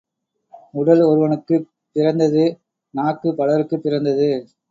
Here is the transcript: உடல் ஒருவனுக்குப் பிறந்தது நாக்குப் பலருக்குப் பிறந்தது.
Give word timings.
உடல் 0.73 1.01
ஒருவனுக்குப் 1.01 1.67
பிறந்தது 1.95 2.43
நாக்குப் 2.93 3.37
பலருக்குப் 3.37 3.83
பிறந்தது. 3.83 4.29